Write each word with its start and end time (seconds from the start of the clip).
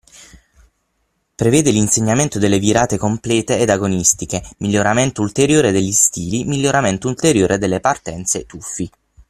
Prevede 1.35 1.69
l’insegnamento 1.69 2.39
delle 2.39 2.57
virate 2.57 2.97
complete 2.97 3.59
ed 3.59 3.69
agonistiche, 3.69 4.41
miglioramento 4.57 5.21
ulteriore 5.21 5.71
degli 5.71 5.91
stili, 5.91 6.43
miglioramento 6.43 7.07
ulteriore 7.07 7.59
delle 7.59 7.79
partenze/tuffi. 7.79 8.89